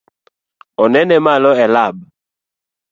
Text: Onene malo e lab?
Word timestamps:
Onene 0.83 1.17
malo 1.25 1.51
e 1.63 1.65
lab? 1.75 1.95